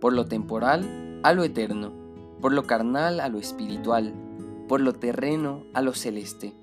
por 0.00 0.14
lo 0.14 0.24
temporal 0.24 1.20
a 1.22 1.34
lo 1.34 1.44
eterno, 1.44 1.92
por 2.40 2.52
lo 2.52 2.66
carnal 2.66 3.20
a 3.20 3.28
lo 3.28 3.38
espiritual, 3.38 4.14
por 4.66 4.80
lo 4.80 4.94
terreno 4.94 5.66
a 5.74 5.82
lo 5.82 5.92
celeste. 5.92 6.54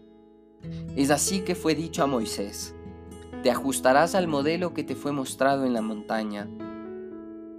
Es 0.95 1.12
así 1.12 1.41
que 1.41 1.54
fue 1.54 1.75
dicho 1.75 2.02
a 2.02 2.08
Moisés, 2.08 2.75
te 3.43 3.52
ajustarás 3.52 4.15
al 4.15 4.28
modelo 4.28 4.73
que 4.73 4.84
te 4.84 4.95
fue 4.95 5.12
mostrado 5.12 5.63
en 5.63 5.73
la 5.73 5.84
montaña. 5.84 6.49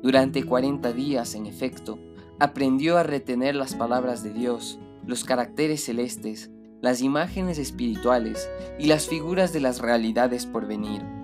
Durante 0.02 0.42
cuarenta 0.42 0.92
días, 0.92 1.36
en 1.36 1.46
efecto, 1.46 2.00
aprendió 2.40 2.98
a 2.98 3.04
retener 3.04 3.54
las 3.54 3.76
palabras 3.76 4.24
de 4.24 4.32
Dios, 4.32 4.80
los 5.06 5.22
caracteres 5.22 5.84
celestes, 5.84 6.50
las 6.80 7.00
imágenes 7.00 7.58
espirituales 7.58 8.50
y 8.76 8.86
las 8.86 9.06
figuras 9.06 9.52
de 9.52 9.60
las 9.60 9.78
realidades 9.78 10.46
por 10.46 10.66
venir. 10.66 11.19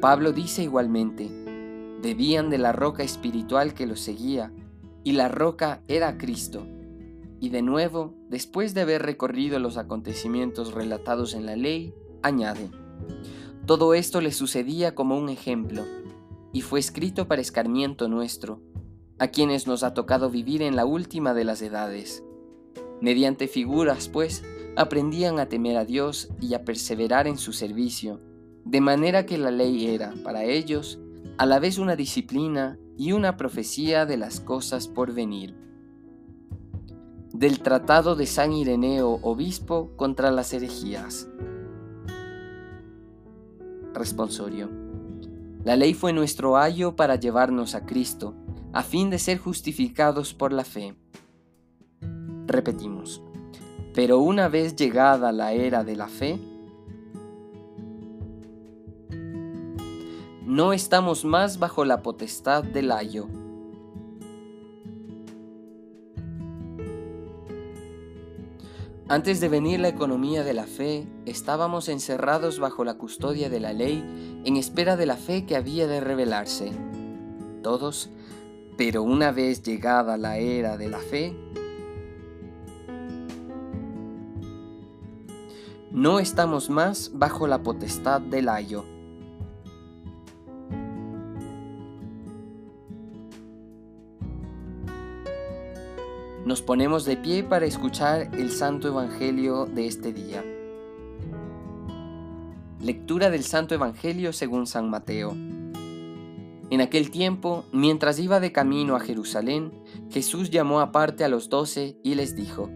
Pablo 0.00 0.32
dice 0.32 0.62
igualmente, 0.62 1.30
bebían 2.02 2.50
de 2.50 2.58
la 2.58 2.72
roca 2.72 3.02
espiritual 3.02 3.72
que 3.72 3.86
los 3.86 4.00
seguía, 4.00 4.52
y 5.04 5.12
la 5.12 5.28
roca 5.28 5.80
era 5.88 6.18
Cristo. 6.18 6.66
Y 7.40 7.48
de 7.48 7.62
nuevo, 7.62 8.14
después 8.28 8.74
de 8.74 8.82
haber 8.82 9.02
recorrido 9.02 9.58
los 9.58 9.78
acontecimientos 9.78 10.74
relatados 10.74 11.34
en 11.34 11.46
la 11.46 11.56
ley, 11.56 11.94
añade, 12.22 12.68
todo 13.64 13.94
esto 13.94 14.20
le 14.20 14.32
sucedía 14.32 14.94
como 14.94 15.16
un 15.16 15.30
ejemplo, 15.30 15.84
y 16.52 16.60
fue 16.60 16.78
escrito 16.78 17.26
para 17.26 17.40
escarmiento 17.40 18.08
nuestro, 18.08 18.60
a 19.18 19.28
quienes 19.28 19.66
nos 19.66 19.82
ha 19.82 19.94
tocado 19.94 20.28
vivir 20.28 20.60
en 20.60 20.76
la 20.76 20.84
última 20.84 21.32
de 21.32 21.44
las 21.44 21.62
edades. 21.62 22.22
Mediante 23.00 23.48
figuras, 23.48 24.08
pues, 24.08 24.44
aprendían 24.76 25.38
a 25.38 25.48
temer 25.48 25.78
a 25.78 25.86
Dios 25.86 26.28
y 26.40 26.52
a 26.52 26.64
perseverar 26.64 27.26
en 27.26 27.38
su 27.38 27.54
servicio, 27.54 28.20
de 28.66 28.80
manera 28.80 29.26
que 29.26 29.38
la 29.38 29.52
ley 29.52 29.86
era, 29.86 30.12
para 30.24 30.42
ellos, 30.42 30.98
a 31.38 31.46
la 31.46 31.60
vez 31.60 31.78
una 31.78 31.94
disciplina 31.94 32.76
y 32.98 33.12
una 33.12 33.36
profecía 33.36 34.06
de 34.06 34.16
las 34.16 34.40
cosas 34.40 34.88
por 34.88 35.14
venir. 35.14 35.54
Del 37.32 37.60
Tratado 37.60 38.16
de 38.16 38.26
San 38.26 38.52
Ireneo, 38.52 39.20
obispo, 39.22 39.92
contra 39.94 40.32
las 40.32 40.52
herejías. 40.52 41.28
Responsorio. 43.94 44.68
La 45.62 45.76
ley 45.76 45.94
fue 45.94 46.12
nuestro 46.12 46.56
ayo 46.56 46.96
para 46.96 47.14
llevarnos 47.14 47.76
a 47.76 47.86
Cristo, 47.86 48.34
a 48.72 48.82
fin 48.82 49.10
de 49.10 49.20
ser 49.20 49.38
justificados 49.38 50.34
por 50.34 50.52
la 50.52 50.64
fe. 50.64 50.96
Repetimos. 52.46 53.22
Pero 53.94 54.18
una 54.18 54.48
vez 54.48 54.74
llegada 54.74 55.30
la 55.30 55.52
era 55.52 55.84
de 55.84 55.94
la 55.94 56.08
fe, 56.08 56.40
no 60.56 60.72
estamos 60.72 61.26
más 61.26 61.58
bajo 61.58 61.84
la 61.84 62.02
potestad 62.02 62.64
del 62.64 62.90
ayo. 62.90 63.28
Antes 69.06 69.38
de 69.40 69.50
venir 69.50 69.80
la 69.80 69.88
economía 69.88 70.44
de 70.44 70.54
la 70.54 70.64
fe, 70.64 71.06
estábamos 71.26 71.90
encerrados 71.90 72.58
bajo 72.58 72.84
la 72.84 72.94
custodia 72.94 73.50
de 73.50 73.60
la 73.60 73.74
ley 73.74 74.42
en 74.46 74.56
espera 74.56 74.96
de 74.96 75.04
la 75.04 75.18
fe 75.18 75.44
que 75.44 75.56
había 75.56 75.86
de 75.86 76.00
revelarse. 76.00 76.72
Todos, 77.62 78.08
pero 78.78 79.02
una 79.02 79.32
vez 79.32 79.62
llegada 79.62 80.16
la 80.16 80.38
era 80.38 80.78
de 80.78 80.88
la 80.88 81.00
fe, 81.00 81.36
no 85.90 86.18
estamos 86.18 86.70
más 86.70 87.10
bajo 87.12 87.46
la 87.46 87.62
potestad 87.62 88.22
del 88.22 88.48
ayo. 88.48 88.95
Nos 96.46 96.62
ponemos 96.62 97.04
de 97.04 97.16
pie 97.16 97.42
para 97.42 97.66
escuchar 97.66 98.30
el 98.34 98.52
Santo 98.52 98.86
Evangelio 98.86 99.66
de 99.66 99.88
este 99.88 100.12
día. 100.12 100.44
Lectura 102.80 103.30
del 103.30 103.42
Santo 103.42 103.74
Evangelio 103.74 104.32
según 104.32 104.68
San 104.68 104.88
Mateo. 104.88 105.32
En 105.32 106.80
aquel 106.80 107.10
tiempo, 107.10 107.64
mientras 107.72 108.20
iba 108.20 108.38
de 108.38 108.52
camino 108.52 108.94
a 108.94 109.00
Jerusalén, 109.00 109.72
Jesús 110.08 110.50
llamó 110.50 110.78
aparte 110.78 111.24
a 111.24 111.28
los 111.28 111.48
doce 111.48 111.96
y 112.04 112.14
les 112.14 112.36
dijo, 112.36 112.70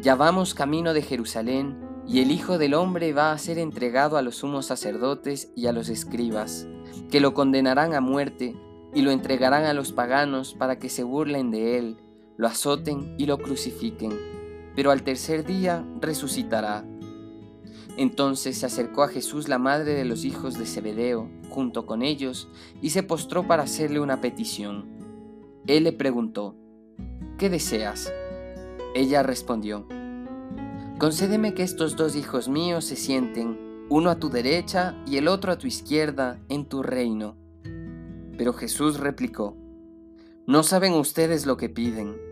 Ya 0.00 0.16
vamos 0.16 0.52
camino 0.52 0.92
de 0.92 1.02
Jerusalén, 1.02 1.78
y 2.08 2.18
el 2.18 2.32
Hijo 2.32 2.58
del 2.58 2.74
Hombre 2.74 3.12
va 3.12 3.30
a 3.30 3.38
ser 3.38 3.60
entregado 3.60 4.16
a 4.16 4.22
los 4.22 4.38
sumos 4.38 4.66
sacerdotes 4.66 5.52
y 5.54 5.68
a 5.68 5.72
los 5.72 5.88
escribas, 5.88 6.66
que 7.12 7.20
lo 7.20 7.32
condenarán 7.32 7.94
a 7.94 8.00
muerte 8.00 8.56
y 8.92 9.02
lo 9.02 9.12
entregarán 9.12 9.66
a 9.66 9.72
los 9.72 9.92
paganos 9.92 10.54
para 10.54 10.80
que 10.80 10.88
se 10.88 11.04
burlen 11.04 11.52
de 11.52 11.78
él, 11.78 11.96
lo 12.42 12.48
azoten 12.48 13.14
y 13.18 13.26
lo 13.26 13.38
crucifiquen, 13.38 14.18
pero 14.74 14.90
al 14.90 15.04
tercer 15.04 15.46
día 15.46 15.86
resucitará. 16.00 16.84
Entonces 17.96 18.58
se 18.58 18.66
acercó 18.66 19.04
a 19.04 19.08
Jesús 19.08 19.48
la 19.48 19.58
madre 19.58 19.94
de 19.94 20.04
los 20.04 20.24
hijos 20.24 20.58
de 20.58 20.66
Zebedeo, 20.66 21.30
junto 21.50 21.86
con 21.86 22.02
ellos, 22.02 22.48
y 22.80 22.90
se 22.90 23.04
postró 23.04 23.46
para 23.46 23.62
hacerle 23.62 24.00
una 24.00 24.20
petición. 24.20 24.86
Él 25.68 25.84
le 25.84 25.92
preguntó, 25.92 26.56
¿qué 27.38 27.48
deseas? 27.48 28.12
Ella 28.96 29.22
respondió, 29.22 29.86
Concédeme 30.98 31.54
que 31.54 31.62
estos 31.62 31.94
dos 31.94 32.16
hijos 32.16 32.48
míos 32.48 32.84
se 32.84 32.96
sienten, 32.96 33.86
uno 33.88 34.10
a 34.10 34.18
tu 34.18 34.30
derecha 34.30 35.00
y 35.06 35.16
el 35.16 35.28
otro 35.28 35.52
a 35.52 35.58
tu 35.58 35.68
izquierda, 35.68 36.40
en 36.48 36.64
tu 36.64 36.82
reino. 36.82 37.36
Pero 38.36 38.52
Jesús 38.52 38.98
replicó, 38.98 39.56
No 40.48 40.64
saben 40.64 40.94
ustedes 40.94 41.46
lo 41.46 41.56
que 41.56 41.68
piden. 41.68 42.31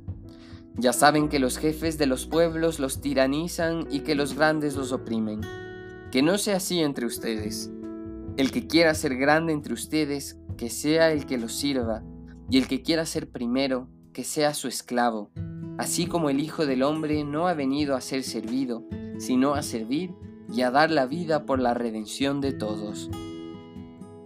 Ya 0.77 0.93
saben 0.93 1.29
que 1.29 1.39
los 1.39 1.57
jefes 1.57 1.97
de 1.97 2.05
los 2.05 2.25
pueblos 2.27 2.79
los 2.79 3.01
tiranizan 3.01 3.87
y 3.91 4.01
que 4.01 4.15
los 4.15 4.35
grandes 4.35 4.75
los 4.75 4.91
oprimen. 4.91 5.41
Que 6.11 6.21
no 6.21 6.37
sea 6.37 6.57
así 6.57 6.79
entre 6.79 7.05
ustedes. 7.05 7.71
El 8.37 8.51
que 8.51 8.67
quiera 8.67 8.93
ser 8.93 9.17
grande 9.17 9.53
entre 9.53 9.73
ustedes, 9.73 10.37
que 10.57 10.69
sea 10.69 11.11
el 11.11 11.25
que 11.25 11.37
los 11.37 11.53
sirva, 11.53 12.03
y 12.49 12.57
el 12.57 12.67
que 12.67 12.81
quiera 12.81 13.05
ser 13.05 13.29
primero, 13.29 13.89
que 14.13 14.23
sea 14.23 14.53
su 14.53 14.67
esclavo, 14.67 15.31
así 15.77 16.05
como 16.05 16.29
el 16.29 16.39
Hijo 16.39 16.65
del 16.65 16.83
Hombre 16.83 17.23
no 17.23 17.47
ha 17.47 17.53
venido 17.53 17.95
a 17.95 18.01
ser 18.01 18.23
servido, 18.23 18.83
sino 19.17 19.53
a 19.53 19.61
servir 19.61 20.13
y 20.53 20.61
a 20.61 20.71
dar 20.71 20.91
la 20.91 21.05
vida 21.05 21.45
por 21.45 21.59
la 21.59 21.73
redención 21.73 22.41
de 22.41 22.53
todos. 22.53 23.09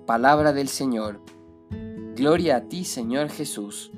Palabra 0.05 0.53
del 0.53 0.67
Señor. 0.67 1.21
Gloria 2.15 2.57
a 2.57 2.61
ti, 2.67 2.83
Señor 2.83 3.29
Jesús. 3.29 3.91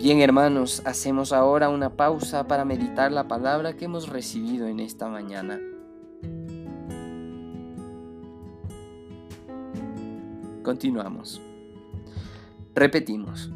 Bien 0.00 0.22
hermanos, 0.22 0.80
hacemos 0.86 1.30
ahora 1.30 1.68
una 1.68 1.90
pausa 1.90 2.48
para 2.48 2.64
meditar 2.64 3.12
la 3.12 3.28
palabra 3.28 3.74
que 3.74 3.84
hemos 3.84 4.08
recibido 4.08 4.66
en 4.66 4.80
esta 4.80 5.08
mañana. 5.08 5.60
Continuamos. 10.62 11.42
Repetimos. 12.74 13.50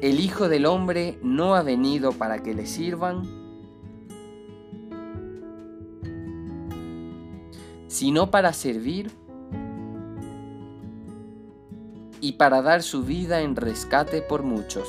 El 0.00 0.18
Hijo 0.18 0.48
del 0.48 0.66
Hombre 0.66 1.16
no 1.22 1.54
ha 1.54 1.62
venido 1.62 2.10
para 2.10 2.42
que 2.42 2.54
le 2.54 2.66
sirvan, 2.66 3.22
sino 7.86 8.32
para 8.32 8.52
servir 8.52 9.12
y 12.20 12.32
para 12.32 12.62
dar 12.62 12.82
su 12.82 13.04
vida 13.04 13.42
en 13.42 13.54
rescate 13.54 14.22
por 14.22 14.42
muchos. 14.42 14.88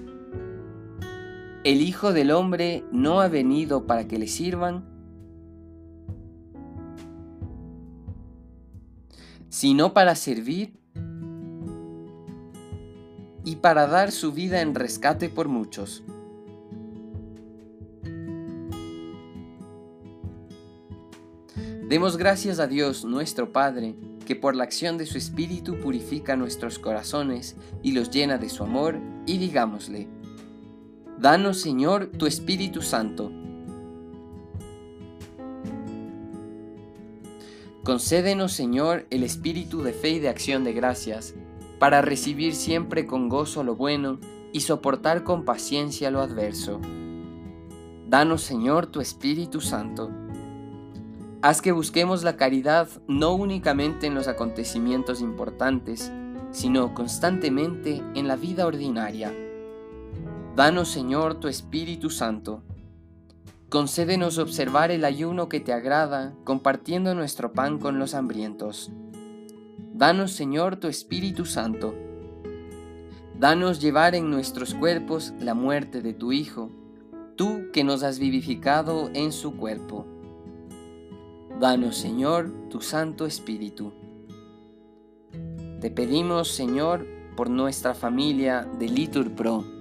El 1.63 1.81
Hijo 1.81 2.11
del 2.11 2.31
Hombre 2.31 2.83
no 2.91 3.21
ha 3.21 3.27
venido 3.27 3.85
para 3.85 4.07
que 4.07 4.17
le 4.17 4.25
sirvan, 4.25 4.83
sino 9.49 9.93
para 9.93 10.15
servir 10.15 10.79
y 13.45 13.57
para 13.57 13.85
dar 13.85 14.11
su 14.11 14.31
vida 14.31 14.61
en 14.61 14.73
rescate 14.73 15.29
por 15.29 15.49
muchos. 15.49 16.03
Demos 21.87 22.17
gracias 22.17 22.57
a 22.57 22.65
Dios 22.65 23.05
nuestro 23.05 23.51
Padre, 23.51 23.95
que 24.25 24.35
por 24.35 24.55
la 24.55 24.63
acción 24.63 24.97
de 24.97 25.05
su 25.05 25.19
Espíritu 25.19 25.79
purifica 25.79 26.35
nuestros 26.35 26.79
corazones 26.79 27.55
y 27.83 27.91
los 27.91 28.09
llena 28.09 28.39
de 28.39 28.49
su 28.49 28.63
amor, 28.63 28.97
y 29.27 29.37
digámosle, 29.37 30.07
Danos, 31.21 31.61
Señor, 31.61 32.07
tu 32.07 32.25
Espíritu 32.25 32.81
Santo. 32.81 33.31
Concédenos, 37.83 38.53
Señor, 38.53 39.05
el 39.11 39.21
espíritu 39.21 39.83
de 39.83 39.93
fe 39.93 40.09
y 40.09 40.19
de 40.19 40.29
acción 40.29 40.63
de 40.63 40.73
gracias, 40.73 41.35
para 41.77 42.01
recibir 42.01 42.55
siempre 42.55 43.05
con 43.05 43.29
gozo 43.29 43.63
lo 43.63 43.75
bueno 43.75 44.19
y 44.51 44.61
soportar 44.61 45.23
con 45.23 45.45
paciencia 45.45 46.09
lo 46.09 46.21
adverso. 46.21 46.81
Danos, 48.09 48.41
Señor, 48.41 48.87
tu 48.87 48.99
Espíritu 48.99 49.61
Santo. 49.61 50.09
Haz 51.43 51.61
que 51.61 51.71
busquemos 51.71 52.23
la 52.23 52.35
caridad 52.35 52.89
no 53.07 53.35
únicamente 53.35 54.07
en 54.07 54.15
los 54.15 54.27
acontecimientos 54.27 55.21
importantes, 55.21 56.11
sino 56.49 56.95
constantemente 56.95 58.01
en 58.15 58.27
la 58.27 58.37
vida 58.37 58.65
ordinaria 58.65 59.31
Danos, 60.53 60.89
Señor, 60.89 61.35
tu 61.35 61.47
Espíritu 61.47 62.09
Santo. 62.09 62.61
Concédenos 63.69 64.37
observar 64.37 64.91
el 64.91 65.05
ayuno 65.05 65.47
que 65.47 65.61
te 65.61 65.71
agrada, 65.71 66.35
compartiendo 66.43 67.15
nuestro 67.15 67.53
pan 67.53 67.79
con 67.79 67.99
los 67.99 68.13
hambrientos. 68.13 68.91
Danos, 69.93 70.33
Señor, 70.33 70.75
tu 70.75 70.89
Espíritu 70.89 71.45
Santo. 71.45 71.95
Danos 73.39 73.79
llevar 73.79 74.13
en 74.13 74.29
nuestros 74.29 74.75
cuerpos 74.75 75.33
la 75.39 75.53
muerte 75.53 76.01
de 76.01 76.13
tu 76.13 76.33
Hijo, 76.33 76.69
tú 77.37 77.71
que 77.71 77.85
nos 77.85 78.03
has 78.03 78.19
vivificado 78.19 79.09
en 79.13 79.31
su 79.31 79.55
cuerpo. 79.55 80.05
Danos, 81.61 81.95
Señor, 81.95 82.51
tu 82.69 82.81
Santo 82.81 83.25
Espíritu. 83.25 83.93
Te 85.79 85.89
pedimos, 85.91 86.49
Señor, 86.49 87.07
por 87.37 87.49
nuestra 87.49 87.93
familia 87.93 88.69
de 88.77 88.89
Litur 88.89 89.31
Pro 89.31 89.80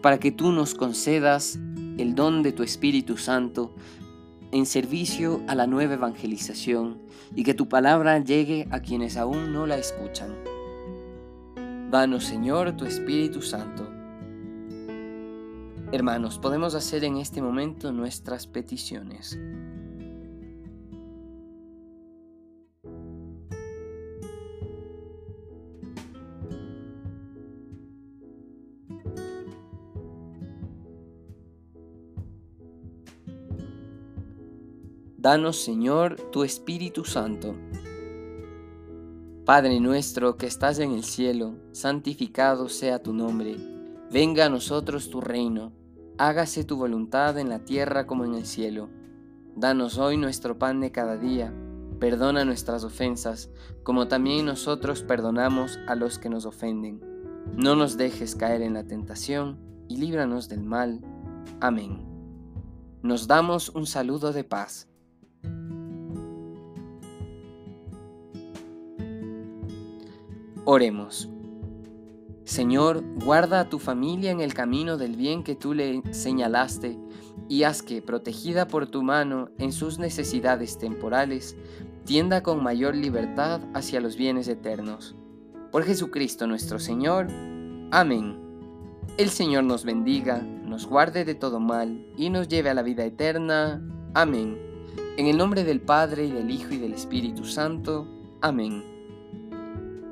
para 0.00 0.18
que 0.18 0.32
tú 0.32 0.52
nos 0.52 0.74
concedas 0.74 1.58
el 1.98 2.14
don 2.14 2.42
de 2.42 2.52
tu 2.52 2.62
Espíritu 2.62 3.16
Santo 3.16 3.74
en 4.52 4.66
servicio 4.66 5.42
a 5.46 5.54
la 5.54 5.66
nueva 5.66 5.94
evangelización 5.94 6.98
y 7.34 7.44
que 7.44 7.54
tu 7.54 7.68
palabra 7.68 8.18
llegue 8.18 8.66
a 8.70 8.80
quienes 8.80 9.16
aún 9.16 9.52
no 9.52 9.66
la 9.66 9.76
escuchan. 9.76 10.30
Danos, 11.90 12.24
Señor, 12.24 12.76
tu 12.76 12.84
Espíritu 12.84 13.42
Santo. 13.42 13.88
Hermanos, 15.92 16.38
podemos 16.38 16.74
hacer 16.74 17.04
en 17.04 17.16
este 17.16 17.42
momento 17.42 17.92
nuestras 17.92 18.46
peticiones. 18.46 19.38
Danos, 35.20 35.62
Señor, 35.62 36.16
tu 36.32 36.44
Espíritu 36.44 37.04
Santo. 37.04 37.54
Padre 39.44 39.78
nuestro 39.78 40.38
que 40.38 40.46
estás 40.46 40.78
en 40.78 40.92
el 40.92 41.04
cielo, 41.04 41.56
santificado 41.72 42.70
sea 42.70 43.02
tu 43.02 43.12
nombre. 43.12 43.58
Venga 44.10 44.46
a 44.46 44.48
nosotros 44.48 45.10
tu 45.10 45.20
reino. 45.20 45.74
Hágase 46.16 46.64
tu 46.64 46.78
voluntad 46.78 47.36
en 47.36 47.50
la 47.50 47.66
tierra 47.66 48.06
como 48.06 48.24
en 48.24 48.34
el 48.34 48.46
cielo. 48.46 48.88
Danos 49.54 49.98
hoy 49.98 50.16
nuestro 50.16 50.58
pan 50.58 50.80
de 50.80 50.90
cada 50.90 51.18
día. 51.18 51.52
Perdona 51.98 52.46
nuestras 52.46 52.82
ofensas, 52.82 53.50
como 53.82 54.08
también 54.08 54.46
nosotros 54.46 55.02
perdonamos 55.02 55.78
a 55.86 55.96
los 55.96 56.18
que 56.18 56.30
nos 56.30 56.46
ofenden. 56.46 56.98
No 57.54 57.76
nos 57.76 57.98
dejes 57.98 58.36
caer 58.36 58.62
en 58.62 58.72
la 58.72 58.84
tentación 58.84 59.58
y 59.86 59.98
líbranos 59.98 60.48
del 60.48 60.62
mal. 60.62 61.02
Amén. 61.60 62.06
Nos 63.02 63.26
damos 63.26 63.68
un 63.68 63.84
saludo 63.84 64.32
de 64.32 64.44
paz. 64.44 64.89
Oremos. 70.72 71.28
Señor, 72.44 73.02
guarda 73.24 73.58
a 73.58 73.68
tu 73.68 73.80
familia 73.80 74.30
en 74.30 74.40
el 74.40 74.54
camino 74.54 74.98
del 74.98 75.16
bien 75.16 75.42
que 75.42 75.56
tú 75.56 75.74
le 75.74 76.00
señalaste 76.12 76.96
y 77.48 77.64
haz 77.64 77.82
que, 77.82 78.02
protegida 78.02 78.68
por 78.68 78.86
tu 78.86 79.02
mano 79.02 79.48
en 79.58 79.72
sus 79.72 79.98
necesidades 79.98 80.78
temporales, 80.78 81.56
tienda 82.04 82.44
con 82.44 82.62
mayor 82.62 82.94
libertad 82.94 83.62
hacia 83.74 84.00
los 84.00 84.16
bienes 84.16 84.46
eternos. 84.46 85.16
Por 85.72 85.82
Jesucristo 85.82 86.46
nuestro 86.46 86.78
Señor. 86.78 87.26
Amén. 87.90 88.38
El 89.18 89.30
Señor 89.30 89.64
nos 89.64 89.84
bendiga, 89.84 90.38
nos 90.40 90.86
guarde 90.86 91.24
de 91.24 91.34
todo 91.34 91.58
mal 91.58 92.06
y 92.16 92.30
nos 92.30 92.46
lleve 92.46 92.70
a 92.70 92.74
la 92.74 92.82
vida 92.82 93.04
eterna. 93.04 93.82
Amén. 94.14 94.56
En 95.16 95.26
el 95.26 95.36
nombre 95.36 95.64
del 95.64 95.80
Padre 95.80 96.26
y 96.26 96.30
del 96.30 96.48
Hijo 96.48 96.72
y 96.74 96.78
del 96.78 96.94
Espíritu 96.94 97.44
Santo. 97.44 98.06
Amén. 98.40 98.89